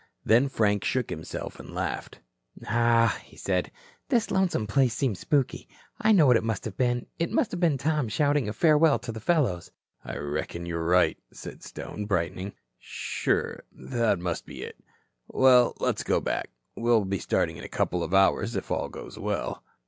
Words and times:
Then 0.25 0.49
Frank 0.49 0.83
shook 0.83 1.11
himself 1.11 1.59
and 1.59 1.75
laughed. 1.75 2.21
"Pshaw," 2.59 3.13
said 3.35 3.67
he, 3.67 3.71
"this 4.09 4.31
lonesome 4.31 4.65
place 4.65 4.95
seems 4.95 5.19
spooky. 5.19 5.67
I 6.01 6.11
know 6.11 6.25
what 6.25 6.37
it 6.37 6.43
must 6.43 6.65
have 6.65 6.75
been. 6.75 7.05
It 7.19 7.29
must 7.29 7.51
have 7.51 7.59
been 7.59 7.77
Tom 7.77 8.09
shouting 8.09 8.49
a 8.49 8.53
farewell 8.53 8.97
to 8.97 9.11
the 9.11 9.19
fellows." 9.19 9.69
"Reckon 10.03 10.65
you're 10.65 10.83
right," 10.83 11.19
said 11.31 11.61
Stone, 11.61 12.05
brightening. 12.07 12.53
"Sure, 12.79 13.63
that 13.71 14.17
must 14.17 14.47
be 14.47 14.63
it. 14.63 14.79
Well, 15.27 15.75
let's 15.79 16.01
go 16.01 16.19
back. 16.19 16.49
We'll 16.75 17.05
be 17.05 17.19
starting 17.19 17.57
in 17.57 17.63
a 17.63 17.69
couple 17.69 18.01
of 18.03 18.11
hours, 18.11 18.55
if 18.55 18.71
all 18.71 18.89
goes 18.89 19.19
well." 19.19 19.63